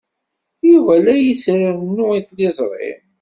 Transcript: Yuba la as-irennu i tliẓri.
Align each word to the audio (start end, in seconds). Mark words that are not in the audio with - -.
Yuba 0.69 0.93
la 1.05 1.13
as-irennu 1.29 2.05
i 2.19 2.21
tliẓri. 2.27 2.91